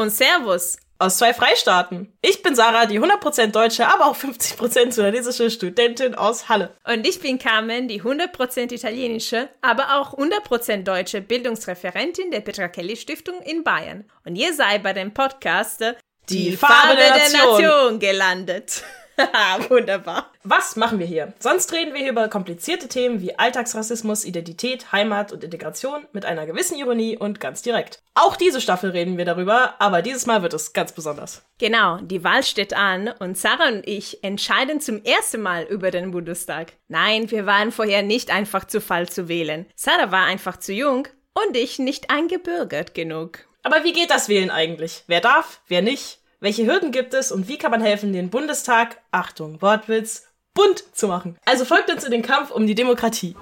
[0.00, 0.78] Und Servus.
[0.98, 2.10] Aus zwei Freistaaten.
[2.22, 6.74] Ich bin Sarah, die 100% deutsche, aber auch 50% sudanesische Studentin aus Halle.
[6.84, 12.96] Und ich bin Carmen, die 100% italienische, aber auch 100% deutsche Bildungsreferentin der Petra Kelly
[12.96, 14.10] Stiftung in Bayern.
[14.24, 15.84] Und ihr seid bei dem Podcast
[16.30, 17.62] Die Farbe der Nation.
[17.62, 18.82] Nation gelandet.
[19.68, 20.30] Wunderbar.
[20.42, 21.32] Was machen wir hier?
[21.38, 26.46] Sonst reden wir hier über komplizierte Themen wie Alltagsrassismus, Identität, Heimat und Integration mit einer
[26.46, 28.02] gewissen Ironie und ganz direkt.
[28.14, 31.42] Auch diese Staffel reden wir darüber, aber dieses Mal wird es ganz besonders.
[31.58, 36.10] Genau, die Wahl steht an und Sarah und ich entscheiden zum ersten Mal über den
[36.10, 36.72] Bundestag.
[36.88, 39.66] Nein, wir waren vorher nicht einfach zu Fall zu wählen.
[39.74, 43.40] Sarah war einfach zu jung und ich nicht eingebürgert genug.
[43.62, 45.04] Aber wie geht das Wählen eigentlich?
[45.06, 46.19] Wer darf, wer nicht?
[46.42, 51.06] Welche Hürden gibt es und wie kann man helfen, den Bundestag, Achtung, Wortwitz, bunt zu
[51.06, 51.36] machen?
[51.44, 53.36] Also folgt uns in den Kampf um die Demokratie.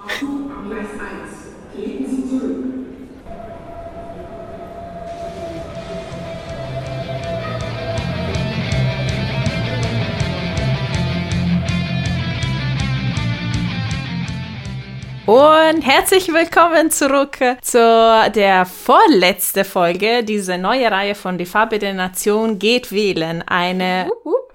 [15.29, 21.93] Und herzlich willkommen zurück zu der vorletzten Folge dieser neue Reihe von Die Farbe der
[21.93, 23.43] Nation geht wählen.
[23.45, 24.09] Eine,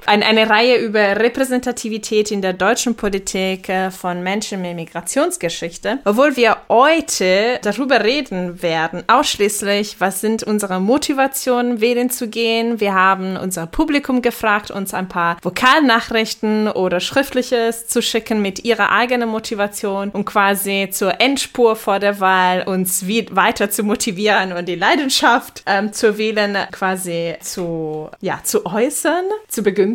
[0.06, 5.98] ein, eine Reihe über Repräsentativität in der deutschen Politik äh, von Menschen mit Migrationsgeschichte.
[6.04, 12.80] Obwohl wir heute darüber reden werden, ausschließlich, was sind unsere Motivationen, wählen zu gehen.
[12.80, 18.90] Wir haben unser Publikum gefragt, uns ein paar Vokalnachrichten oder Schriftliches zu schicken mit ihrer
[18.90, 24.68] eigenen Motivation, um quasi zur Endspur vor der Wahl uns wie weiter zu motivieren und
[24.68, 29.93] die Leidenschaft ähm, zu wählen quasi zu, ja, zu äußern, zu begünstigen.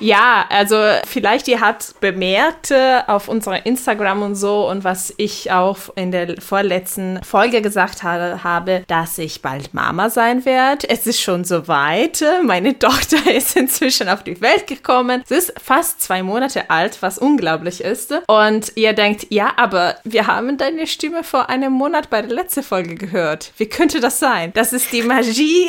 [0.00, 0.76] Ja, also
[1.06, 6.10] vielleicht ihr habt bemerkt äh, auf unserer Instagram und so und was ich auch in
[6.10, 10.88] der vorletzten Folge gesagt habe, dass ich bald Mama sein werde.
[10.88, 12.22] Es ist schon soweit.
[12.42, 15.22] Meine Tochter ist inzwischen auf die Welt gekommen.
[15.26, 18.14] Sie ist fast zwei Monate alt, was unglaublich ist.
[18.26, 22.62] Und ihr denkt, ja, aber wir haben deine Stimme vor einem Monat bei der letzten
[22.62, 23.52] Folge gehört.
[23.56, 24.52] Wie könnte das sein?
[24.54, 25.68] Das ist die Magie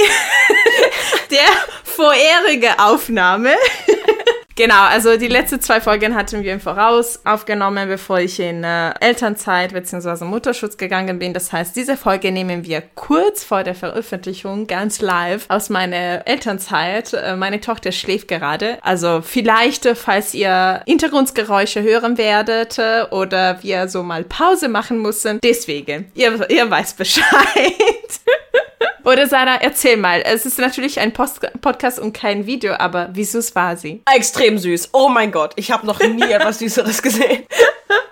[1.31, 1.39] der
[1.83, 3.48] vorherigen Aufnahme.
[4.59, 8.91] Genau, also die letzten zwei Folgen hatten wir im Voraus aufgenommen, bevor ich in äh,
[8.99, 10.25] Elternzeit bzw.
[10.25, 11.33] Mutterschutz gegangen bin.
[11.33, 17.13] Das heißt, diese Folge nehmen wir kurz vor der Veröffentlichung ganz live aus meiner Elternzeit.
[17.13, 18.79] Äh, meine Tochter schläft gerade.
[18.81, 25.01] Also vielleicht, äh, falls ihr Hintergrundgeräusche hören werdet äh, oder wir so mal Pause machen
[25.01, 25.39] müssen.
[25.41, 27.23] Deswegen, ihr, ihr weißt Bescheid.
[29.03, 30.21] Oder Sarah, erzähl mal.
[30.25, 34.01] Es ist natürlich ein Post Podcast und kein Video, aber wie süß war sie?
[34.13, 34.89] Extrem süß.
[34.93, 37.43] Oh mein Gott, ich habe noch nie etwas Süßeres gesehen.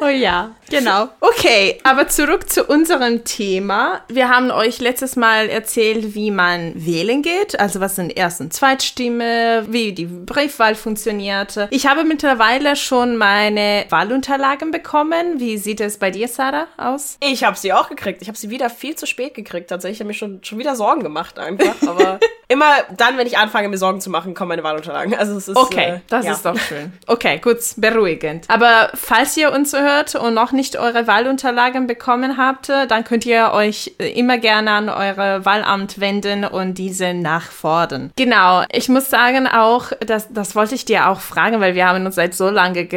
[0.00, 1.08] Oh ja, genau.
[1.20, 4.00] Okay, aber zurück zu unserem Thema.
[4.08, 8.52] Wir haben euch letztes Mal erzählt, wie man wählen geht, also was sind Erst- und
[8.52, 11.68] Zweitstimme, wie die Briefwahl funktioniert.
[11.70, 15.38] Ich habe mittlerweile schon meine Wahlunterlagen bekommen.
[15.38, 17.18] Wie sieht es bei dir, Sarah, aus?
[17.20, 18.22] Ich habe sie auch gekriegt.
[18.22, 19.68] Ich habe sie wieder viel zu spät gekriegt.
[19.68, 21.74] Tatsächlich habe ich mir schon, schon wieder Sorgen gemacht einfach.
[21.86, 22.18] Aber
[22.50, 25.14] immer dann, wenn ich anfange, mir Sorgen zu machen, kommen meine Wahlunterlagen.
[25.14, 26.32] Also es ist Okay, äh, das ja.
[26.32, 26.92] ist doch schön.
[27.06, 28.46] Okay, gut, beruhigend.
[28.48, 33.52] Aber falls ihr uns hört und noch nicht eure Wahlunterlagen bekommen habt, dann könnt ihr
[33.52, 38.10] euch immer gerne an eure Wahlamt wenden und diese nachfordern.
[38.16, 42.04] Genau, ich muss sagen auch, das, das wollte ich dir auch fragen, weil wir haben
[42.04, 42.88] uns seit so lange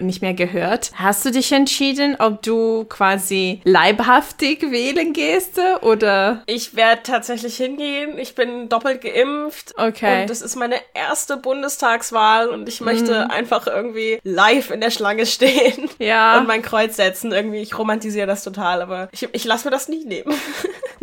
[0.00, 0.90] nicht mehr gehört.
[0.94, 6.42] Hast du dich entschieden, ob du quasi leibhaftig wählen gehst oder?
[6.46, 8.16] Ich werde tatsächlich hingehen.
[8.16, 9.74] Ich bin doppelt geimpft.
[9.76, 10.22] Okay.
[10.22, 15.26] Und das ist meine erste Bundestagswahl und ich möchte einfach irgendwie live in der Schlange
[15.26, 15.88] stehen.
[15.98, 16.38] Ja.
[16.38, 17.32] Und mein Kreuz setzen.
[17.32, 20.34] Irgendwie, ich romantisiere das total, aber ich, ich lasse mir das nie nehmen.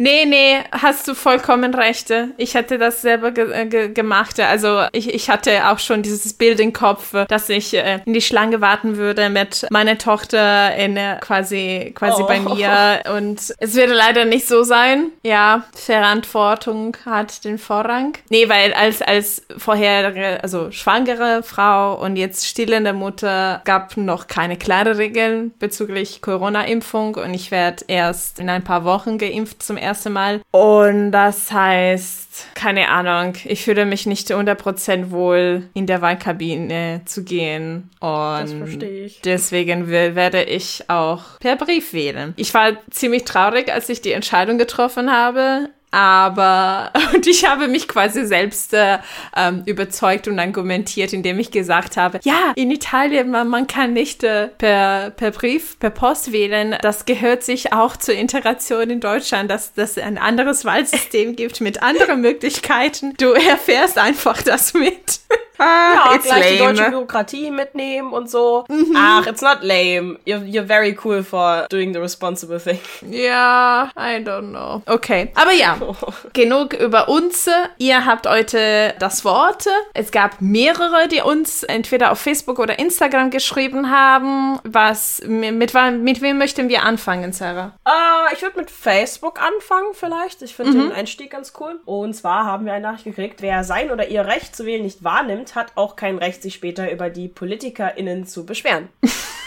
[0.02, 2.14] Nee, nee, hast du vollkommen recht.
[2.38, 4.40] Ich hätte das selber ge äh, ge gemacht.
[4.40, 8.22] Also ich, ich hatte auch schon dieses Bild im Kopf, dass ich äh, in die
[8.22, 12.28] Schlange warten würde mit meiner Tochter in äh, quasi quasi Oh.
[12.28, 15.12] bei mir und es würde leider nicht so sein.
[15.24, 17.89] Ja, Verantwortung hat den Vorrang.
[18.30, 24.58] Nee, weil als als vorherige, also schwangere Frau und jetzt stillende Mutter gab noch keine
[24.58, 30.14] klare Regeln bezüglich Corona-Impfung und ich werde erst in ein paar Wochen geimpft zum ersten
[30.14, 30.42] Mal.
[30.52, 37.24] Und das heißt, keine Ahnung, ich fühle mich nicht 100% wohl, in der Wahlkabine zu
[37.24, 37.90] gehen.
[38.00, 39.22] Und Das verstehe ich.
[39.22, 42.34] deswegen will, werde ich auch per Brief wählen.
[42.38, 45.70] Ich war ziemlich traurig, als ich die Entscheidung getroffen habe.
[45.92, 49.00] Aber, und ich habe mich quasi selbst äh,
[49.36, 54.24] ähm, überzeugt und argumentiert, indem ich gesagt habe, ja, in Italien, man, man kann nicht
[54.24, 56.76] äh, per, per Brief, per Post wählen.
[56.82, 61.82] Das gehört sich auch zur Integration in Deutschland, dass es ein anderes Wahlsystem gibt mit
[61.82, 63.16] anderen Möglichkeiten.
[63.18, 65.20] Du erfährst einfach das mit.
[65.60, 66.52] Ah, ja, gleich lame.
[66.52, 68.66] die deutsche Bürokratie mitnehmen und so.
[68.70, 68.96] Mhm.
[68.98, 70.18] Ach, it's not lame.
[70.26, 72.80] You're, you're very cool for doing the responsible thing.
[73.10, 74.82] Ja, I don't know.
[74.86, 75.78] Okay, aber ja,
[76.34, 77.50] genug über uns.
[77.78, 79.66] Ihr habt heute das Wort.
[79.94, 84.60] Es gab mehrere, die uns entweder auf Facebook oder Instagram geschrieben haben.
[84.64, 87.74] Was, mit, mit, mit wem möchten wir anfangen, Sarah?
[87.88, 90.42] Uh, ich würde mit Facebook anfangen vielleicht.
[90.42, 90.80] Ich finde mhm.
[90.82, 91.80] den Einstieg ganz cool.
[91.86, 95.04] Und zwar haben wir eine Nachricht gekriegt, wer sein oder ihr Recht zu wählen nicht
[95.04, 98.90] wahrnimmt, hat auch kein Recht, sich später über die PolitikerInnen zu beschweren.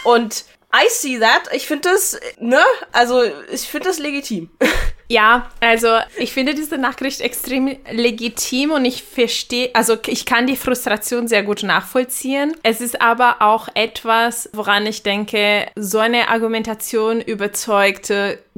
[0.03, 0.45] Und
[0.75, 1.49] I see that.
[1.53, 2.61] Ich finde das, ne?
[2.91, 4.49] Also, ich finde das legitim.
[5.13, 10.55] Ja, also ich finde diese Nachricht extrem legitim und ich verstehe, also ich kann die
[10.55, 12.55] Frustration sehr gut nachvollziehen.
[12.63, 18.11] Es ist aber auch etwas, woran ich denke, so eine Argumentation überzeugt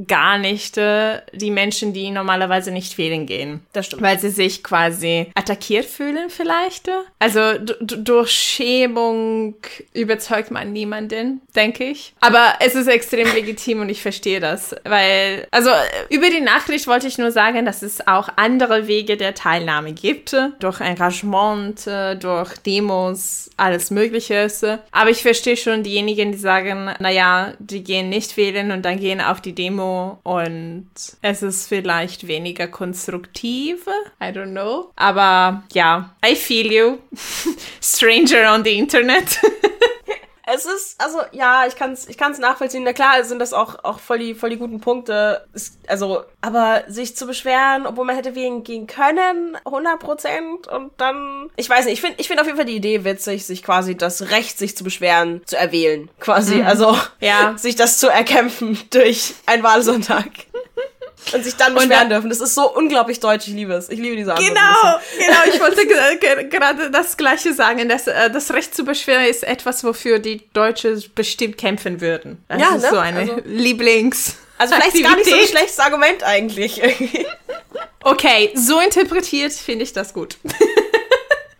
[0.07, 3.61] gar nicht äh, die Menschen, die normalerweise nicht wählen gehen.
[3.73, 4.01] Das stimmt.
[4.01, 6.89] Weil sie sich quasi attackiert fühlen vielleicht.
[7.19, 9.55] Also durch Schämung
[9.93, 12.13] überzeugt man niemanden, denke ich.
[12.19, 14.75] Aber es ist extrem legitim und ich verstehe das.
[14.83, 15.69] Weil, also
[16.09, 20.35] über die Nachricht wollte ich nur sagen, dass es auch andere Wege der Teilnahme gibt.
[20.59, 24.47] Durch Engagement, äh, durch Demos, alles Mögliche.
[24.91, 29.21] Aber ich verstehe schon diejenigen, die sagen, naja, die gehen nicht wählen und dann gehen
[29.21, 30.87] auf die Demo und
[31.21, 33.85] es ist vielleicht weniger konstruktiv.
[34.21, 34.91] I don't know.
[34.95, 36.97] Aber ja, I feel you.
[37.81, 39.39] Stranger on the Internet.
[40.47, 42.83] es ist, also ja, ich kann es ich kann's nachvollziehen.
[42.83, 45.45] Na klar sind das auch, auch voll, die, voll die guten Punkte.
[45.53, 50.91] Es, also, aber sich zu beschweren, obwohl man hätte wählen gehen können, 100 Prozent und
[50.97, 53.63] dann, ich weiß nicht, ich finde ich find auf jeden Fall die Idee witzig, sich
[53.63, 56.09] quasi das Recht, sich zu beschweren, zu erwählen.
[56.19, 56.67] Quasi, mhm.
[56.67, 57.57] also ja.
[57.57, 60.25] sich das zu erkämpfen durch einen Wahlsonntag
[61.33, 62.29] und sich dann beschweren dürfen.
[62.29, 63.47] Das ist so unglaublich deutsch.
[63.47, 63.89] Ich liebe es.
[63.89, 64.49] Ich liebe diese Antwort.
[64.49, 65.39] Genau, genau.
[65.53, 67.87] Ich wollte gerade das Gleiche sagen.
[67.89, 72.43] Das, äh, das Recht zu beschweren ist etwas, wofür die Deutsche bestimmt kämpfen würden.
[72.47, 72.89] Das ja, ist ne?
[72.89, 74.35] so eine also, Lieblings.
[74.57, 76.81] Also vielleicht gar nicht so ein schlechtes Argument eigentlich.
[78.03, 80.37] okay, so interpretiert finde ich das gut.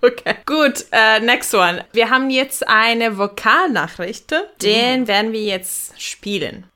[0.01, 0.35] Okay.
[0.45, 1.83] Gut, uh, next one.
[1.91, 4.31] Wir haben jetzt eine Vokalnachricht.
[4.61, 5.07] Den mhm.
[5.07, 6.69] werden wir jetzt spielen.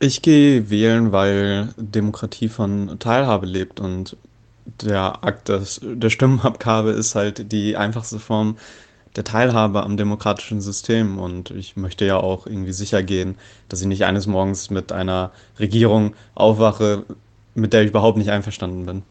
[0.00, 4.16] Ich gehe wählen, weil Demokratie von Teilhabe lebt und
[4.64, 8.56] der Akt des, der Stimmenabgabe ist halt die einfachste Form
[9.16, 11.18] der Teilhabe am demokratischen System.
[11.18, 13.36] Und ich möchte ja auch irgendwie sicher gehen,
[13.68, 17.04] dass ich nicht eines Morgens mit einer Regierung aufwache,
[17.54, 19.02] mit der ich überhaupt nicht einverstanden bin.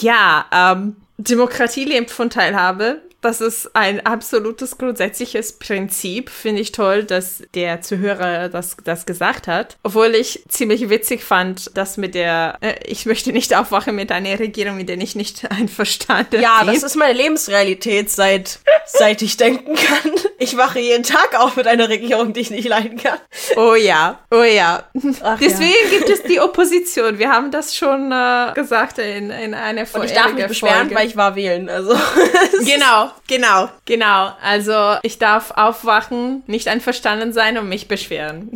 [0.00, 6.30] Ja, ähm, Demokratie lebt von Teilhabe das ist ein absolutes grundsätzliches Prinzip.
[6.30, 9.76] Finde ich toll, dass der Zuhörer das, das gesagt hat.
[9.82, 14.38] Obwohl ich ziemlich witzig fand, dass mit der, äh, ich möchte nicht aufwachen mit einer
[14.38, 16.40] Regierung, mit der ich nicht einverstanden bin.
[16.42, 20.12] Ja, das ist meine Lebensrealität, seit, seit ich denken kann.
[20.38, 23.18] Ich wache jeden Tag auf mit einer Regierung, die ich nicht leiden kann.
[23.56, 24.84] Oh ja, oh ja.
[25.22, 25.98] Ach Deswegen ja.
[25.98, 27.18] gibt es die Opposition.
[27.18, 30.06] Wir haben das schon äh, gesagt in, in einer Folge.
[30.06, 30.94] Und ich darf mich beschweren, Folge.
[30.94, 31.68] weil ich war wählen.
[31.68, 31.98] Also.
[32.64, 34.32] genau, Genau, genau.
[34.42, 38.50] Also ich darf aufwachen, nicht einverstanden sein und mich beschweren.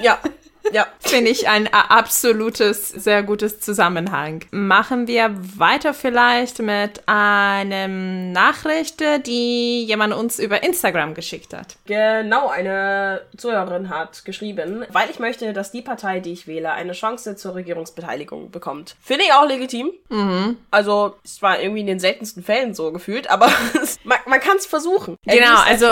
[0.00, 0.18] Ja,
[0.72, 0.86] ja.
[1.00, 4.44] Finde ich ein absolutes, sehr gutes Zusammenhang.
[4.50, 11.76] Machen wir weiter vielleicht mit einem Nachricht, die jemand uns über Instagram geschickt hat.
[11.86, 16.92] Genau, eine Zuhörerin hat geschrieben, weil ich möchte, dass die Partei, die ich wähle, eine
[16.92, 18.96] Chance zur Regierungsbeteiligung bekommt.
[19.00, 19.90] Finde ich auch legitim.
[20.08, 20.56] Mhm.
[20.70, 23.50] Also, es war irgendwie in den seltensten Fällen so gefühlt, aber
[24.04, 25.16] man, man kann es versuchen.
[25.24, 25.86] Genau, also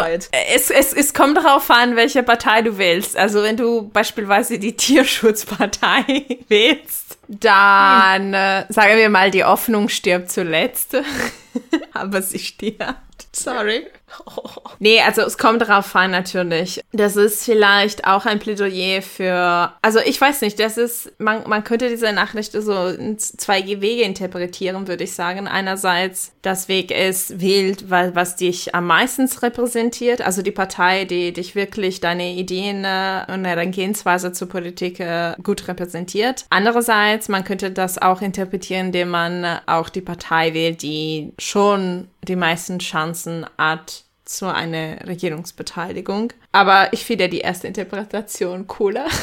[0.54, 3.16] es, es, es kommt darauf an, welche Partei du wählst.
[3.16, 9.88] Also, wenn du beispielsweise die die Tierschutzpartei wählst, dann äh, sagen wir mal, die Hoffnung
[9.88, 10.96] stirbt zuletzt.
[11.92, 13.28] Aber sie stirbt.
[13.32, 13.87] Sorry.
[14.79, 16.83] Nee, also es kommt darauf an natürlich.
[16.93, 21.65] Das ist vielleicht auch ein Plädoyer für, also ich weiß nicht, das ist, man, man
[21.65, 25.49] könnte diese Nachricht so in zwei Wege interpretieren, würde ich sagen.
[25.49, 31.55] Einerseits, das Weg ist, wählt, was dich am meisten repräsentiert, also die Partei, die dich
[31.55, 36.45] wirklich deine Ideen äh, und Herangehensweise zur Politik äh, gut repräsentiert.
[36.51, 42.37] Andererseits, man könnte das auch interpretieren, indem man auch die Partei wählt, die schon die
[42.37, 43.96] meisten Chancen hat
[44.26, 46.33] zu einer Regierungsbeteiligung.
[46.52, 49.06] Aber ich finde die erste Interpretation cooler.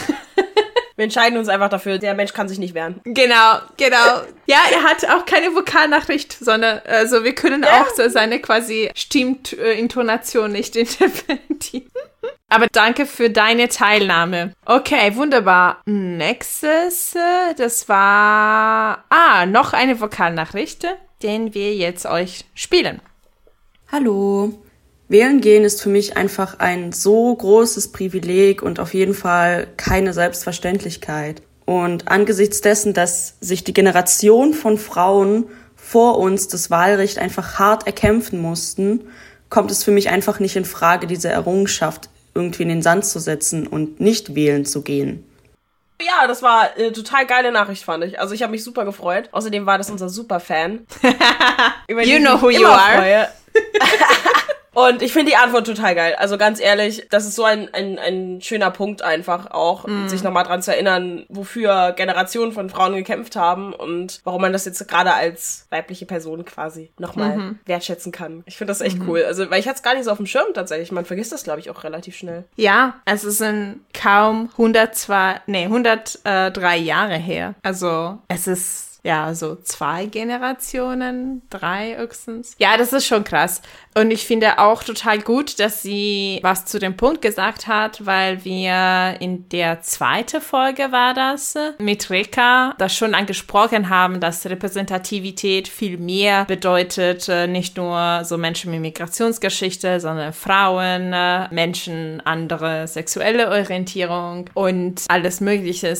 [0.95, 3.01] Wir entscheiden uns einfach dafür, der Mensch kann sich nicht wehren.
[3.03, 4.21] Genau, genau.
[4.45, 7.81] Ja, er hat auch keine Vokalnachricht, sondern also wir können ja.
[7.81, 11.89] auch so seine quasi Stimmintonation nicht interpretieren.
[12.47, 14.53] Aber danke für deine Teilnahme.
[14.65, 15.81] Okay, wunderbar.
[15.85, 17.15] Nächstes,
[17.57, 20.85] das war ah, noch eine Vokalnachricht,
[21.23, 23.01] den wir jetzt euch spielen.
[23.91, 24.53] Hallo.
[25.13, 30.11] Wählen gehen ist für mich einfach ein so großes Privileg und auf jeden Fall keine
[30.11, 31.43] Selbstverständlichkeit.
[31.65, 37.85] Und angesichts dessen, dass sich die Generation von Frauen vor uns das Wahlrecht einfach hart
[37.85, 39.01] erkämpfen mussten,
[39.49, 43.19] kommt es für mich einfach nicht in Frage, diese Errungenschaft irgendwie in den Sand zu
[43.19, 45.23] setzen und nicht wählen zu gehen.
[46.01, 48.19] Ja, das war eine total geile Nachricht, fand ich.
[48.19, 49.29] Also ich habe mich super gefreut.
[49.31, 50.87] Außerdem war das unser Superfan.
[51.87, 53.29] you know who you are.
[54.73, 56.15] Und ich finde die Antwort total geil.
[56.17, 60.07] Also ganz ehrlich, das ist so ein, ein, ein schöner Punkt einfach auch, mm.
[60.07, 64.65] sich nochmal dran zu erinnern, wofür Generationen von Frauen gekämpft haben und warum man das
[64.65, 67.59] jetzt gerade als weibliche Person quasi nochmal mhm.
[67.65, 68.43] wertschätzen kann.
[68.45, 69.09] Ich finde das echt mhm.
[69.09, 69.23] cool.
[69.23, 70.91] Also, weil ich hatte es gar nicht so auf dem Schirm tatsächlich.
[70.91, 72.45] Man vergisst das, glaube ich, auch relativ schnell.
[72.55, 77.55] Ja, es sind kaum 102, nee, 103 Jahre her.
[77.63, 82.55] Also, es ist ja, so zwei Generationen, drei höchstens.
[82.57, 83.61] Ja, das ist schon krass.
[83.95, 88.45] Und ich finde auch total gut, dass sie was zu dem Punkt gesagt hat, weil
[88.45, 95.67] wir in der zweiten Folge war das mit Reka das schon angesprochen haben, dass Repräsentativität
[95.67, 102.87] viel mehr bedeutet, äh, nicht nur so Menschen mit Migrationsgeschichte, sondern Frauen, äh, Menschen andere
[102.87, 105.93] sexuelle Orientierung und alles Mögliche.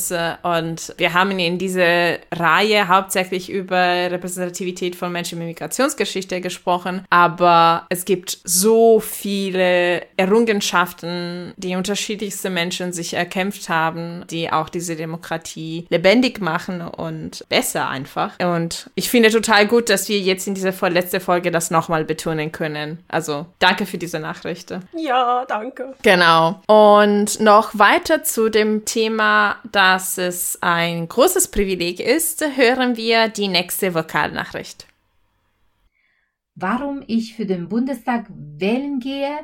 [0.44, 7.86] Und wir haben in dieser Reihe hauptsächlich über Repräsentativität von Menschen mit Migrationsgeschichte gesprochen, aber
[7.90, 15.86] es gibt so viele Errungenschaften, die unterschiedlichste Menschen sich erkämpft haben, die auch diese Demokratie
[15.90, 18.38] lebendig machen und besser einfach.
[18.40, 22.52] Und ich finde total gut, dass wir jetzt in dieser vorletzten Folge das nochmal betonen
[22.52, 23.00] können.
[23.08, 24.74] Also danke für diese Nachricht.
[24.96, 25.94] Ja, danke.
[26.04, 26.62] Genau.
[26.68, 33.30] Und noch weiter zu dem Thema, dass es ein großes Privileg ist, hören hören wir
[33.30, 34.88] die nächste Vokalnachricht.
[36.54, 39.40] Warum ich für den Bundestag wählen gehe?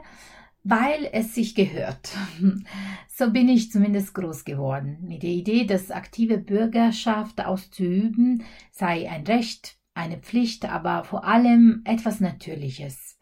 [0.64, 2.12] Weil es sich gehört.
[3.08, 5.00] So bin ich zumindest groß geworden.
[5.02, 11.82] Mit der Idee, dass aktive Bürgerschaft auszuüben sei ein Recht, eine Pflicht, aber vor allem
[11.84, 13.18] etwas Natürliches.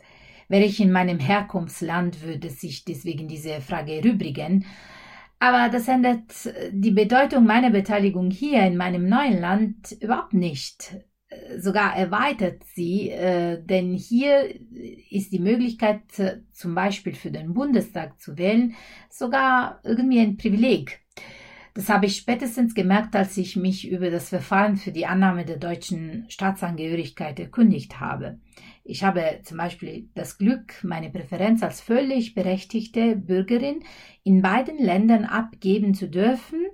[0.49, 4.65] Wäre ich in meinem Herkunftsland, würde sich deswegen diese Frage erübrigen.
[5.39, 10.95] Aber das ändert die Bedeutung meiner Beteiligung hier in meinem neuen Land überhaupt nicht.
[11.57, 14.49] Sogar erweitert sie, äh, denn hier
[15.11, 16.01] ist die Möglichkeit,
[16.51, 18.75] zum Beispiel für den Bundestag zu wählen,
[19.09, 21.01] sogar irgendwie ein Privileg.
[21.73, 25.57] Das habe ich spätestens gemerkt, als ich mich über das Verfahren für die Annahme der
[25.57, 28.39] deutschen Staatsangehörigkeit erkundigt habe.
[28.89, 33.83] Ich habe zum Beispiel das Glück, meine Präferenz als völlig berechtigte Bürgerin
[34.23, 36.65] in beiden Ländern abgeben zu dürfen.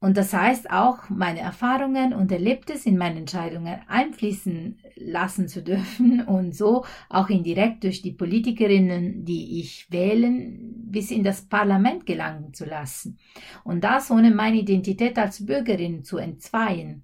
[0.00, 6.22] Und das heißt auch, meine Erfahrungen und Erlebtes in meine Entscheidungen einfließen lassen zu dürfen
[6.26, 12.54] und so auch indirekt durch die Politikerinnen, die ich wählen, bis in das Parlament gelangen
[12.54, 13.18] zu lassen.
[13.64, 17.02] Und das ohne meine Identität als Bürgerin zu entzweien.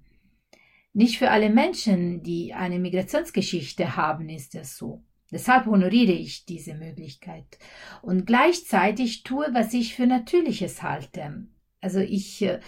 [0.95, 5.03] Nicht für alle Menschen, die eine Migrationsgeschichte haben, ist es so.
[5.29, 7.59] Deshalb honoriere ich diese Möglichkeit.
[8.01, 11.47] Und gleichzeitig tue, was ich für Natürliches halte.
[11.81, 12.61] Also ich äh,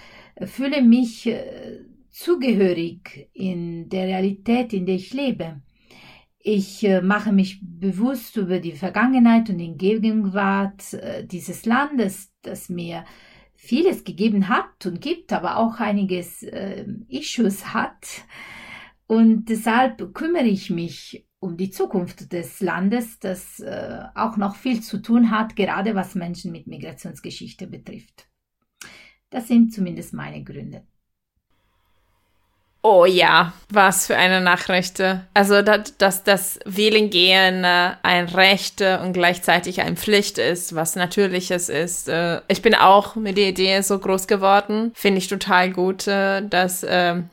[0.46, 5.62] fühle mich äh, zugehörig in der Realität, in der ich lebe.
[6.38, 10.84] Ich äh, mache mich bewusst über die Vergangenheit und die Gegenwart
[11.32, 13.06] dieses Landes, das mir
[13.58, 18.24] vieles gegeben hat und gibt, aber auch einiges äh, Issues hat.
[19.08, 24.82] Und deshalb kümmere ich mich um die Zukunft des Landes, das äh, auch noch viel
[24.82, 28.28] zu tun hat, gerade was Menschen mit Migrationsgeschichte betrifft.
[29.30, 30.86] Das sind zumindest meine Gründe.
[32.84, 35.04] Oh ja, was für eine Nachricht.
[35.34, 40.96] Also, dass, dass das Wählen gehen äh, ein Recht und gleichzeitig eine Pflicht ist, was
[40.96, 42.08] Natürliches ist.
[42.08, 44.94] Äh, ich bin auch mit der Idee so groß geworden.
[44.96, 46.86] Finde ich total gut, äh, dass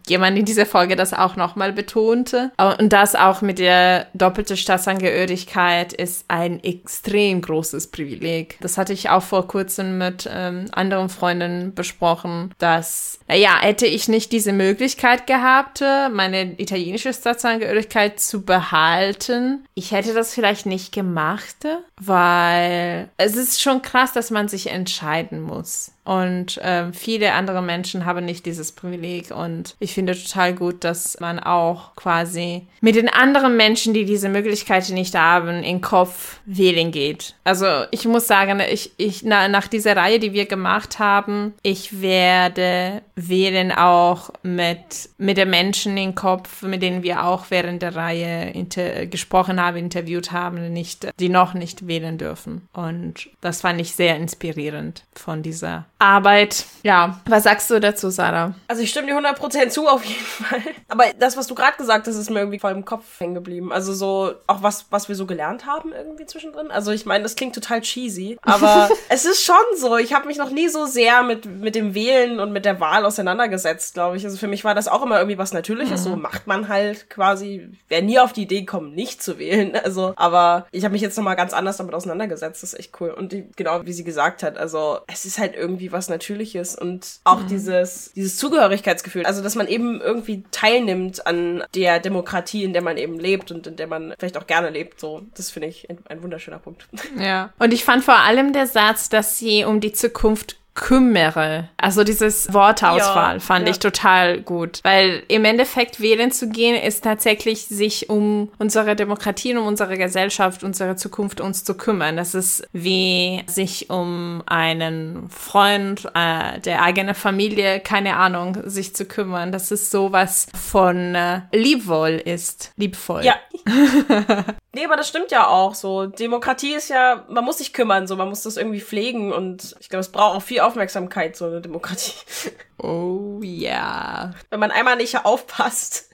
[0.08, 2.50] jemand in dieser Folge das auch nochmal betonte.
[2.78, 8.56] Und das auch mit der doppelten Staatsangehörigkeit ist ein extrem großes Privileg.
[8.60, 14.08] Das hatte ich auch vor kurzem mit ähm, anderen Freunden besprochen, dass, naja, hätte ich
[14.08, 15.80] nicht diese Möglichkeit gehabt, gehabt,
[16.12, 19.66] meine italienische Staatsangehörigkeit zu behalten.
[19.74, 21.66] Ich hätte das vielleicht nicht gemacht,
[22.00, 25.94] weil es ist schon krass, dass man sich entscheiden muss.
[26.04, 29.30] Und äh, viele andere Menschen haben nicht dieses Privileg.
[29.30, 34.28] Und ich finde total gut, dass man auch quasi mit den anderen Menschen, die diese
[34.28, 37.34] Möglichkeit nicht haben, in Kopf wählen geht.
[37.44, 42.02] Also ich muss sagen, ich, ich na, nach dieser Reihe, die wir gemacht haben, ich
[42.02, 47.96] werde wählen auch mit, mit den Menschen im Kopf, mit denen wir auch während der
[47.96, 52.68] Reihe inter gesprochen haben, interviewt haben, nicht, die noch nicht wählen dürfen.
[52.74, 56.66] Und das fand ich sehr inspirierend von dieser Arbeit.
[56.82, 58.54] Ja, was sagst du dazu, Sarah?
[58.68, 60.60] Also ich stimme dir 100% zu auf jeden Fall.
[60.88, 63.72] Aber das, was du gerade gesagt hast, ist mir irgendwie voll im Kopf hängen geblieben.
[63.72, 66.70] Also so, auch was, was wir so gelernt haben irgendwie zwischendrin.
[66.70, 69.96] Also ich meine, das klingt total cheesy, aber es ist schon so.
[69.96, 73.06] Ich habe mich noch nie so sehr mit, mit dem Wählen und mit der Wahl
[73.06, 74.24] auseinandergesetzt, glaube ich.
[74.24, 76.04] Also für mich war das auch immer irgendwie was Natürliches.
[76.04, 76.10] Mhm.
[76.10, 79.72] So macht man halt quasi, wäre nie auf die Idee kommen, nicht zu wählen.
[79.84, 82.62] Also, aber ich habe mich jetzt nochmal ganz anders damit auseinandergesetzt.
[82.62, 83.10] Das ist echt cool.
[83.10, 87.20] Und die, genau wie sie gesagt hat, also es ist halt irgendwie was Natürliches und
[87.24, 87.48] auch mhm.
[87.48, 89.26] dieses, dieses Zugehörigkeitsgefühl.
[89.26, 93.66] Also, dass man eben irgendwie teilnimmt an der Demokratie, in der man eben lebt und
[93.66, 95.00] in der man vielleicht auch gerne lebt.
[95.00, 96.88] So, das finde ich ein, ein wunderschöner Punkt.
[97.18, 97.52] Ja.
[97.58, 101.68] Und ich fand vor allem der Satz, dass sie um die Zukunft kümmere.
[101.76, 103.70] Also dieses Wortauswahl ja, fand ja.
[103.70, 109.56] ich total gut, weil im Endeffekt wählen zu gehen ist tatsächlich sich um unsere Demokratie,
[109.56, 112.16] um unsere Gesellschaft, unsere Zukunft uns zu kümmern.
[112.16, 119.04] Das ist wie sich um einen Freund, äh, der eigene Familie, keine Ahnung, sich zu
[119.04, 119.52] kümmern.
[119.52, 123.24] Das ist sowas von äh, liebwohl ist, liebvoll.
[123.24, 123.36] Ja.
[124.74, 126.06] nee, aber das stimmt ja auch so.
[126.06, 129.88] Demokratie ist ja, man muss sich kümmern, so man muss das irgendwie pflegen und ich
[129.88, 132.12] glaube, es braucht auch viel Aufmerksamkeit, so eine Demokratie.
[132.76, 134.34] Oh ja.
[134.50, 136.10] Wenn man einmal nicht aufpasst.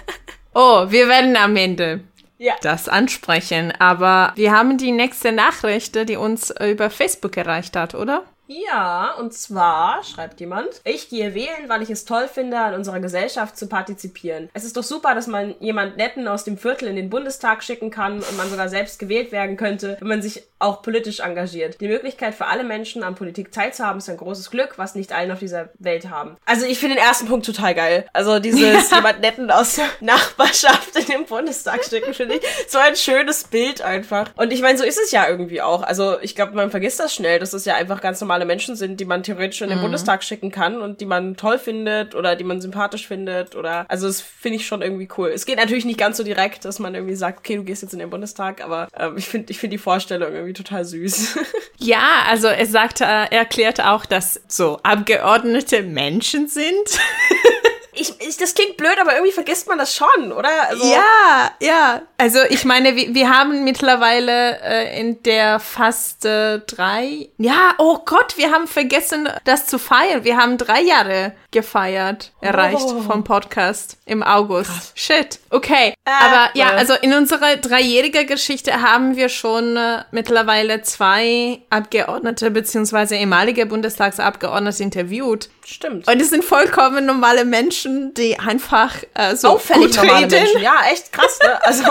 [0.54, 2.00] oh, wir werden am Ende
[2.38, 2.54] ja.
[2.62, 3.72] das ansprechen.
[3.78, 8.24] Aber wir haben die nächste Nachricht, die uns über Facebook erreicht hat, oder?
[8.50, 12.98] Ja, und zwar, schreibt jemand, ich gehe wählen, weil ich es toll finde, an unserer
[12.98, 14.48] Gesellschaft zu partizipieren.
[14.54, 17.90] Es ist doch super, dass man jemand Netten aus dem Viertel in den Bundestag schicken
[17.90, 21.80] kann und man sogar selbst gewählt werden könnte, wenn man sich auch politisch engagiert.
[21.80, 25.30] Die Möglichkeit für alle Menschen an Politik teilzuhaben ist ein großes Glück, was nicht allen
[25.30, 26.36] auf dieser Welt haben.
[26.46, 28.06] Also ich finde den ersten Punkt total geil.
[28.12, 32.96] Also dieses jemand Netten aus der Nachbarschaft in den Bundestag schicken, finde ich so ein
[32.96, 34.30] schönes Bild einfach.
[34.36, 35.82] Und ich meine, so ist es ja irgendwie auch.
[35.82, 37.38] Also ich glaube, man vergisst das schnell.
[37.38, 39.82] Das ist ja einfach ganz normal normale Menschen sind, die man theoretisch in den mhm.
[39.82, 44.06] Bundestag schicken kann und die man toll findet oder die man sympathisch findet oder also
[44.06, 45.30] das finde ich schon irgendwie cool.
[45.34, 47.94] Es geht natürlich nicht ganz so direkt, dass man irgendwie sagt, okay, du gehst jetzt
[47.94, 51.38] in den Bundestag, aber ähm, ich finde ich finde die Vorstellung irgendwie total süß.
[51.78, 56.66] ja, also er sagt, er erklärt auch, dass so Abgeordnete Menschen sind.
[58.00, 60.68] ich, ich, das klingt blöd, aber irgendwie vergisst man das schon, oder?
[60.68, 62.02] Also ja, ja.
[62.16, 67.28] Also ich meine, wir, wir haben mittlerweile äh, in der fast äh, drei.
[67.38, 70.24] Ja, oh Gott, wir haben vergessen, das zu feiern.
[70.24, 73.02] Wir haben drei Jahre gefeiert, erreicht oh.
[73.02, 74.70] vom Podcast im August.
[74.70, 74.92] Krass.
[74.94, 75.38] Shit.
[75.50, 75.94] Okay.
[76.04, 82.50] Äh, aber ja, also in unserer dreijährigen Geschichte haben wir schon äh, mittlerweile zwei Abgeordnete
[82.50, 85.48] beziehungsweise ehemalige Bundestagsabgeordnete interviewt.
[85.70, 86.08] Stimmt.
[86.10, 90.30] Und es sind vollkommen normale Menschen, die einfach äh, so Auffällig gut reden.
[90.30, 90.62] Menschen.
[90.62, 91.62] Ja, echt krass, ne?
[91.62, 91.84] Also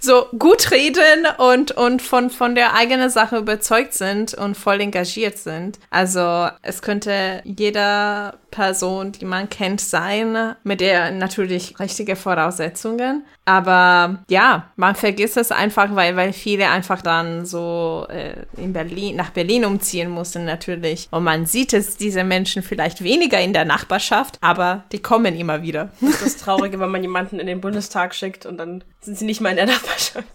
[0.00, 5.36] so gut reden und und von von der eigenen Sache überzeugt sind und voll engagiert
[5.36, 5.78] sind.
[5.90, 13.24] Also es könnte jeder Person, die man kennt, sein, mit der natürlich richtige Voraussetzungen.
[13.44, 19.16] Aber ja, man vergisst es einfach, weil, weil viele einfach dann so äh, in Berlin,
[19.16, 21.08] nach Berlin umziehen mussten natürlich.
[21.10, 25.62] Und man sieht es, diese Menschen vielleicht weniger in der Nachbarschaft, aber die kommen immer
[25.62, 25.90] wieder.
[26.00, 29.24] Das ist das Traurige, wenn man jemanden in den Bundestag schickt und dann sind sie
[29.24, 30.26] nicht mal in der Nachbarschaft.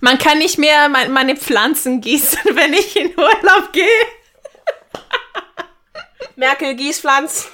[0.00, 3.86] Man kann nicht mehr meine Pflanzen gießen, wenn ich in Urlaub gehe.
[6.36, 7.48] Merkel Gießpflanz.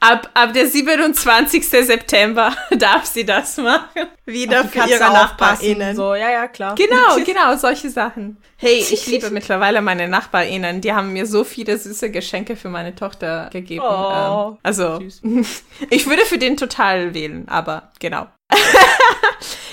[0.00, 1.68] Ab, ab der 27.
[1.68, 4.06] September darf sie das machen.
[4.26, 5.96] Wieder für ihre NachbarInnen.
[5.96, 6.76] So, ja, ja, klar.
[6.76, 8.36] Genau, genau, solche Sachen.
[8.56, 10.80] Hey, ich liebe mittlerweile meine NachbarInnen.
[10.80, 13.84] Die haben mir so viele süße Geschenke für meine Tochter gegeben.
[13.84, 15.00] Oh, ähm, also,
[15.90, 18.28] ich würde für den total wählen, aber genau.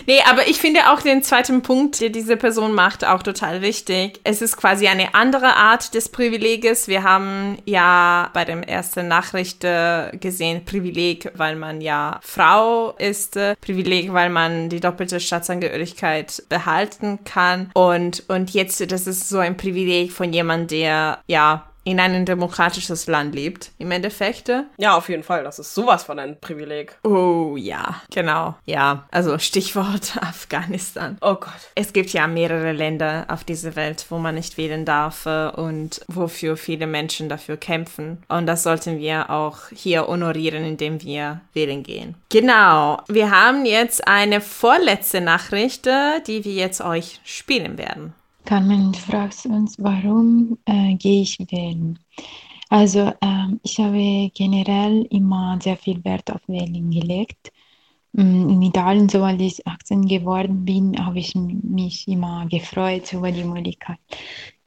[0.05, 4.19] Nee, aber ich finde auch den zweiten Punkt, der diese Person macht, auch total wichtig.
[4.23, 6.87] Es ist quasi eine andere Art des Privileges.
[6.87, 13.39] Wir haben ja bei dem ersten Nachricht äh, gesehen, Privileg, weil man ja Frau ist,
[13.61, 19.57] Privileg, weil man die doppelte Staatsangehörigkeit behalten kann und, und jetzt, das ist so ein
[19.57, 24.51] Privileg von jemandem, der ja in einem demokratisches Land lebt, im Endeffekt.
[24.77, 25.43] Ja, auf jeden Fall.
[25.43, 26.97] Das ist sowas von ein Privileg.
[27.03, 28.55] Oh ja, genau.
[28.65, 31.17] Ja, also Stichwort Afghanistan.
[31.21, 31.53] Oh Gott.
[31.75, 36.01] Es gibt ja mehrere Länder auf dieser Welt, wo man nicht wählen darf äh, und
[36.07, 38.23] wofür viele Menschen dafür kämpfen.
[38.27, 42.15] Und das sollten wir auch hier honorieren, indem wir wählen gehen.
[42.29, 42.99] Genau.
[43.07, 48.15] Wir haben jetzt eine vorletzte Nachricht, äh, die wir jetzt euch spielen werden.
[48.45, 51.97] Carmen fragt uns, warum äh, gehe ich wählen?
[52.69, 57.51] Also ähm, ich habe generell immer sehr viel Wert auf Wählen gelegt.
[58.13, 63.43] Mm, in Italien, sobald ich 18 geworden bin, habe ich mich immer gefreut über die
[63.43, 63.97] Möglichkeit,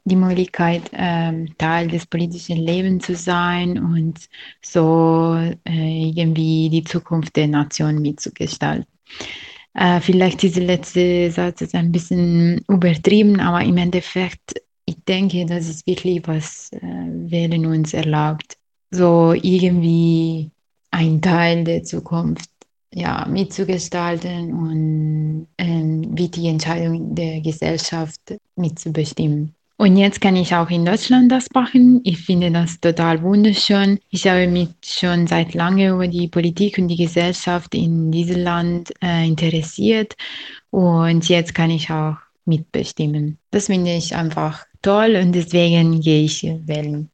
[0.05, 4.19] die Möglichkeit, ähm, Teil des politischen Lebens zu sein und
[4.61, 8.87] so äh, irgendwie die Zukunft der Nation mitzugestalten.
[9.73, 15.67] Äh, vielleicht dieser letzte Satz ist ein bisschen übertrieben, aber im Endeffekt, ich denke, das
[15.67, 18.57] ist wirklich, was äh, Wählen uns erlaubt,
[18.91, 20.51] so irgendwie
[20.91, 22.49] ein Teil der Zukunft
[22.93, 29.55] ja, mitzugestalten und ähm, wie die Entscheidung der Gesellschaft mitzubestimmen.
[29.79, 32.01] Und jetzt kann ich auch in Deutschland das machen.
[32.03, 33.97] Ich finde das total wunderschön.
[34.09, 38.91] Ich habe mich schon seit langem über die Politik und die Gesellschaft in diesem Land
[39.01, 40.17] äh, interessiert.
[40.69, 43.37] Und jetzt kann ich auch mitbestimmen.
[43.51, 47.09] Das finde ich einfach toll und deswegen gehe ich wählen.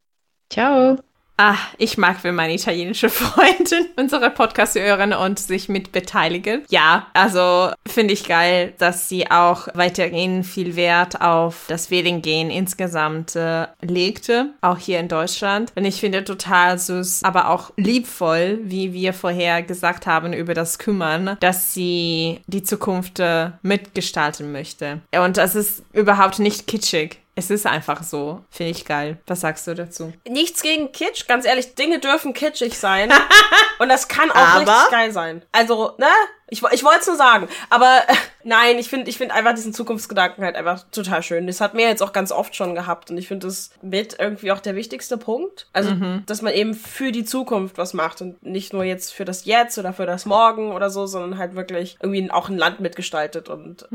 [0.50, 1.05] Ciao!
[1.38, 6.64] Ah, ich mag, wenn meine italienische Freundin unsere Podcast hören und sich mit beteiligen.
[6.68, 13.36] Ja, also finde ich geil, dass sie auch weiterhin viel Wert auf das Wählen insgesamt
[13.36, 15.72] äh, legte, auch hier in Deutschland.
[15.74, 20.78] Und ich finde total süß, aber auch liebvoll, wie wir vorher gesagt haben über das
[20.78, 25.00] Kümmern, dass sie die Zukunft äh, mitgestalten möchte.
[25.12, 27.18] Und das ist überhaupt nicht kitschig.
[27.38, 28.42] Es ist einfach so.
[28.50, 29.18] Finde ich geil.
[29.26, 30.10] Was sagst du dazu?
[30.26, 31.28] Nichts gegen Kitsch.
[31.28, 33.12] Ganz ehrlich, Dinge dürfen kitschig sein.
[33.78, 35.42] und das kann auch Aber- richtig geil sein.
[35.52, 36.06] Also, ne?
[36.48, 37.48] Ich, ich wollte es nur sagen.
[37.70, 41.46] Aber äh, nein, ich finde ich find einfach diesen Zukunftsgedanken halt einfach total schön.
[41.46, 43.10] Das hat mir jetzt auch ganz oft schon gehabt.
[43.10, 45.66] Und ich finde das mit irgendwie auch der wichtigste Punkt.
[45.72, 45.94] Also,
[46.26, 48.20] dass man eben für die Zukunft was macht.
[48.22, 51.54] Und nicht nur jetzt für das Jetzt oder für das Morgen oder so, sondern halt
[51.56, 53.88] wirklich irgendwie auch ein Land mitgestaltet und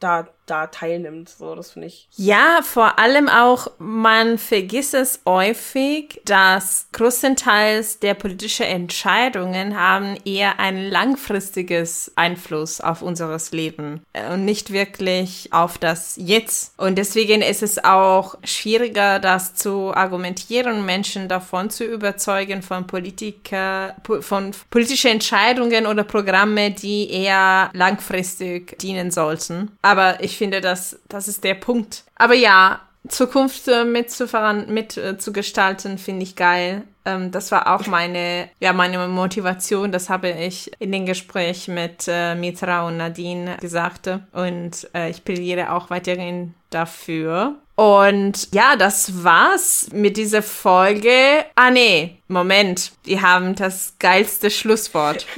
[0.00, 1.28] da, da teilnimmt.
[1.28, 8.14] So, das finde ich Ja, vor allem auch, man vergisst es häufig, dass größtenteils der
[8.14, 15.78] politischen Entscheidungen haben eher ein langfristiges Einfluss auf unseres Leben äh, und nicht wirklich auf
[15.78, 16.72] das Jetzt.
[16.76, 23.96] Und deswegen ist es auch schwieriger, das zu argumentieren, Menschen davon zu überzeugen von Politiker,
[24.02, 29.76] po- von politischen Entscheidungen oder Programme, die eher langfristig dienen sollten.
[29.82, 32.04] Aber ich finde, das, das ist der Punkt.
[32.16, 36.82] Aber ja, Zukunft äh, mit zu voran, mit äh, zu gestalten, finde ich geil.
[37.04, 39.92] Ähm, das war auch meine, ja, meine Motivation.
[39.92, 44.10] Das habe ich in dem Gespräch mit äh, Mitra und Nadine gesagt.
[44.32, 47.54] Und äh, ich plädiere auch weiterhin dafür.
[47.76, 51.44] Und ja, das war's mit dieser Folge.
[51.54, 52.92] Ah, nee, Moment.
[53.04, 55.26] Wir haben das geilste Schlusswort.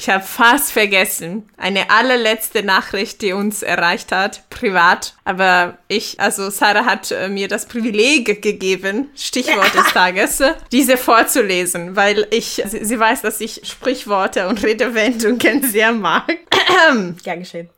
[0.00, 1.46] Ich habe fast vergessen.
[1.58, 5.12] Eine allerletzte Nachricht, die uns erreicht hat, privat.
[5.24, 11.96] Aber ich, also Sarah hat äh, mir das Privileg gegeben, Stichwort des Tages, diese vorzulesen,
[11.96, 16.38] weil ich, sie, sie weiß, dass ich Sprichworte und Redewendungen sehr mag.
[17.22, 17.68] gern geschehen.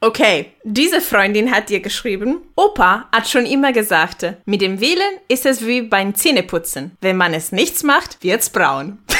[0.00, 5.44] Okay, diese Freundin hat dir geschrieben, Opa hat schon immer gesagt, mit dem Wählen ist
[5.44, 6.96] es wie beim Zähneputzen.
[7.02, 8.98] Wenn man es nichts macht, wird's braun.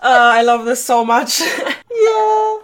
[0.00, 1.42] Uh, I love this so much.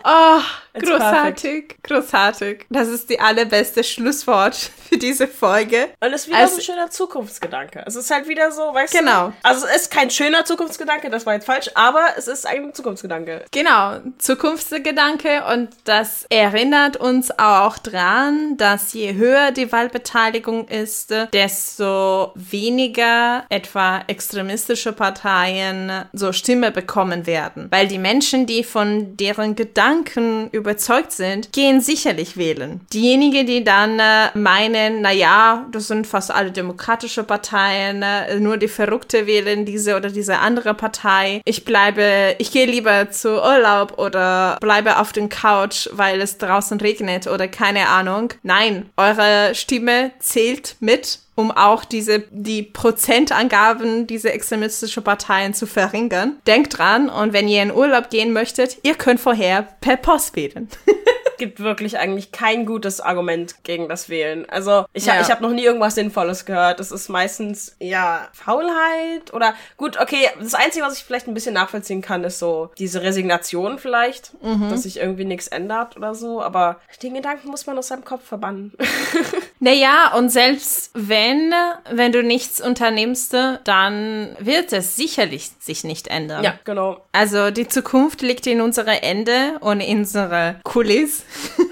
[0.07, 2.67] Oh, It's großartig, großartig.
[2.69, 4.57] Das ist die allerbeste Schlusswort
[4.89, 5.89] für diese Folge.
[6.01, 7.85] Und es ist wieder Also- so ein schöner Zukunftsgedanke.
[7.87, 9.29] Es ist halt wieder so, weißt Genau.
[9.29, 9.35] du?
[9.45, 13.45] Also es ist kein schöner Zukunftsgedanke, das war jetzt falsch, aber es ist ein Zukunftsgedanke.
[13.53, 22.33] Genau, Zukunftsgedanke und das erinnert uns auch dran, dass je höher die Wahlbeteiligung ist, desto
[22.35, 27.69] weniger etwa extremistische Parteien so Stimme bekommen werden.
[27.71, 32.81] Weil die Menschen, die von deren Gedanken überzeugt sind, gehen sicherlich wählen.
[32.93, 38.57] Diejenigen, die dann äh, meinen, na ja, das sind fast alle demokratische Parteien, äh, nur
[38.57, 41.43] die Verrückte wählen diese oder diese andere Partei.
[41.45, 46.81] Ich bleibe, ich gehe lieber zu Urlaub oder bleibe auf den Couch, weil es draußen
[46.81, 48.33] regnet oder keine Ahnung.
[48.43, 56.37] Nein, eure Stimme zählt mit um auch diese, die Prozentangaben dieser extremistischen Parteien zu verringern.
[56.47, 60.69] Denkt dran und wenn ihr in Urlaub gehen möchtet, ihr könnt vorher per Post wählen.
[61.39, 64.49] gibt wirklich eigentlich kein gutes Argument gegen das Wählen.
[64.49, 65.21] Also ich, Ja.
[65.21, 66.81] ich habe noch nie irgendwas Sinnvolles gehört.
[66.81, 71.55] Es ist meistens ja Faulheit oder gut, okay, das Einzige, was ich vielleicht ein bisschen
[71.55, 74.33] nachvollziehen kann, ist so diese Resignation vielleicht,
[74.71, 76.43] dass sich irgendwie nichts ändert oder so.
[76.43, 78.73] Aber den Gedanken muss man aus seinem Kopf verbannen.
[79.65, 81.55] Naja, und selbst wenn,
[81.91, 83.33] wenn du nichts unternimmst,
[83.65, 86.45] dann wird es sicherlich sich nicht ändern.
[86.45, 87.03] ja, genau.
[87.13, 91.23] Also die Zukunft liegt in unserer Ende und in unserer Kulisse.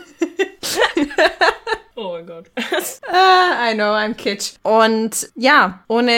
[2.02, 2.50] Oh mein Gott.
[3.14, 4.54] Ah, I know, I'm kitsch.
[4.62, 6.10] Und ja, ohne,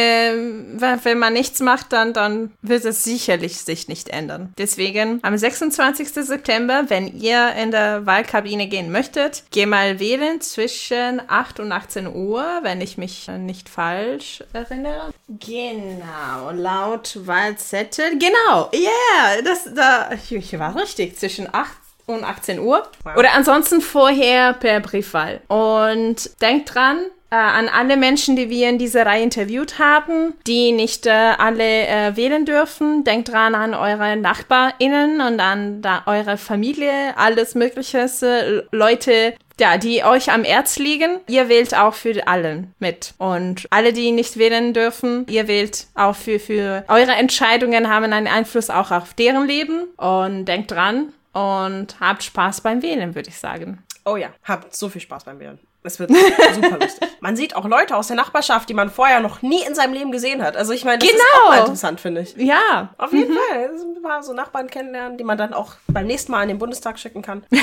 [0.76, 4.54] wenn man nichts macht, dann, dann wird es sicherlich sich nicht ändern.
[4.58, 6.08] Deswegen am 26.
[6.10, 12.06] September, wenn ihr in der Wahlkabine gehen möchtet, geh mal wählen zwischen 8 und 18
[12.14, 15.12] Uhr, wenn ich mich nicht falsch erinnere.
[15.28, 18.18] Genau, laut Wahlzettel.
[18.18, 22.86] Genau, yeah, das, da, ich war richtig, zwischen 8 und 18 Uhr.
[23.16, 25.40] Oder ansonsten vorher per Briefwahl.
[25.48, 26.98] Und denkt dran,
[27.34, 31.86] äh, an alle Menschen, die wir in dieser Reihe interviewt haben, die nicht äh, alle
[31.88, 33.02] äh, wählen dürfen.
[33.02, 39.78] Denkt dran an eure NachbarInnen und an da eure Familie, alles Mögliche, äh, Leute, ja,
[39.78, 41.18] die euch am Herz liegen.
[41.26, 43.14] Ihr wählt auch für allen mit.
[43.18, 48.28] Und alle, die nicht wählen dürfen, ihr wählt auch für, für eure Entscheidungen haben einen
[48.28, 49.84] Einfluss auch auf deren Leben.
[49.96, 53.82] Und denkt dran und habt Spaß beim Wählen, würde ich sagen.
[54.06, 55.58] Oh ja, habt so viel Spaß beim Wählen.
[55.86, 56.10] Es wird
[56.54, 57.08] super lustig.
[57.20, 60.12] Man sieht auch Leute aus der Nachbarschaft, die man vorher noch nie in seinem Leben
[60.12, 60.56] gesehen hat.
[60.56, 61.44] Also ich meine, das ist Genau.
[61.46, 62.34] auch mal interessant, finde ich.
[62.36, 63.68] Ja, Auf jeden Fall.
[63.70, 66.48] Das sind ein paar so Nachbarn kennenlernen, die man dann auch beim nächsten Mal in
[66.48, 67.44] den Bundestag schicken kann.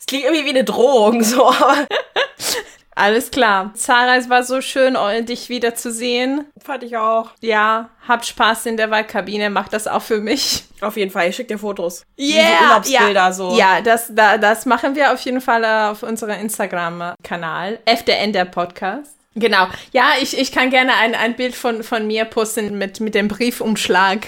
[0.00, 1.86] Es klingt irgendwie wie eine Drohung, so, aber
[2.98, 3.70] alles klar.
[3.74, 6.44] Sarah, es war so schön, dich wieder zu sehen.
[6.62, 7.30] fand ich auch.
[7.40, 10.64] Ja, habt Spaß in der Wahlkabine, macht das auch für mich.
[10.80, 12.04] Auf jeden Fall, ich schick dir Fotos.
[12.18, 13.56] Yeah, Urlaubsbilder ja, so.
[13.56, 17.80] Ja, das, da, das machen wir auf jeden Fall auf unserem Instagram-Kanal.
[17.84, 19.17] FDN der Podcast.
[19.38, 19.68] Genau.
[19.92, 23.28] Ja, ich, ich kann gerne ein, ein Bild von, von mir posten mit, mit dem
[23.28, 24.26] Briefumschlag.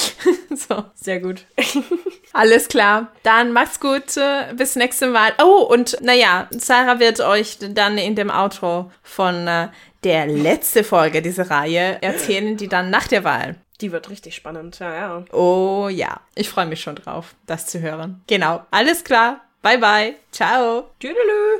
[0.54, 0.84] so.
[0.94, 1.44] Sehr gut.
[2.32, 3.12] Alles klar.
[3.22, 4.14] Dann macht's gut.
[4.56, 5.32] Bis nächstes Mal.
[5.42, 9.68] Oh, und naja, Sarah wird euch dann in dem Outro von äh,
[10.04, 13.56] der letzte Folge dieser Reihe erzählen, die dann nach der Wahl.
[13.80, 15.24] Die wird richtig spannend, ja, ja.
[15.32, 18.22] Oh ja, ich freue mich schon drauf, das zu hören.
[18.26, 18.64] Genau.
[18.70, 19.40] Alles klar.
[19.62, 20.14] Bye bye.
[20.30, 20.90] Ciao.
[21.00, 21.55] Tüdelü.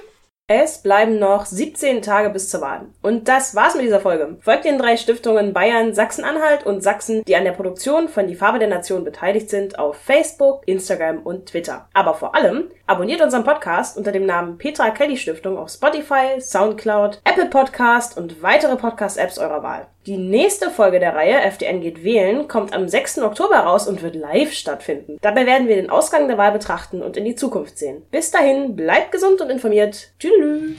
[0.48, 2.82] Es bleiben noch 17 Tage bis zur Wahl.
[3.02, 4.36] Und das war's mit dieser Folge.
[4.40, 8.60] Folgt den drei Stiftungen Bayern, Sachsen-Anhalt und Sachsen, die an der Produktion von Die Farbe
[8.60, 11.88] der Nation beteiligt sind, auf Facebook, Instagram und Twitter.
[11.94, 17.22] Aber vor allem abonniert unseren Podcast unter dem Namen Petra Kelly Stiftung auf Spotify, Soundcloud,
[17.24, 19.88] Apple Podcast und weitere Podcast-Apps eurer Wahl.
[20.06, 23.18] Die nächste Folge der Reihe FDN geht wählen kommt am 6.
[23.18, 25.18] Oktober raus und wird live stattfinden.
[25.20, 28.02] Dabei werden wir den Ausgang der Wahl betrachten und in die Zukunft sehen.
[28.12, 30.12] Bis dahin, bleibt gesund und informiert.
[30.20, 30.76] Tschüss.